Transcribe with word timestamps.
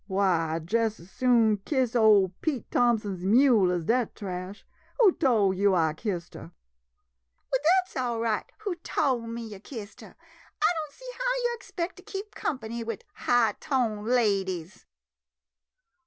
Why, 0.07 0.55
I 0.55 0.57
'd 0.57 0.73
jes' 0.73 0.99
as 0.99 1.11
soon 1.11 1.57
kiss 1.57 1.95
ol' 1.95 2.33
Pete 2.41 2.71
Thompson's 2.71 3.23
mule 3.23 3.71
as 3.71 3.85
dat 3.85 4.15
trash. 4.15 4.65
Who 4.99 5.11
tol' 5.11 5.53
yo' 5.53 5.75
I 5.75 5.93
kissed 5.93 6.33
her? 6.33 6.39
Melindy 6.39 7.49
Well, 7.51 7.59
dat 7.63 7.87
's 7.87 7.97
all 7.97 8.19
right 8.19 8.51
who 8.63 8.73
tol* 8.77 9.19
me 9.27 9.49
yo' 9.49 9.59
kissed 9.59 10.01
her. 10.01 10.15
I 10.59 10.67
don' 10.73 10.91
see 10.91 11.09
how 11.19 11.49
yo' 11.49 11.53
expect 11.55 11.97
to 11.97 12.01
keep 12.01 12.33
company 12.33 12.79
w 12.79 12.87
r 12.89 12.93
id 12.93 13.03
high 13.13 13.51
toned 13.59 14.07
ladies! 14.07 14.87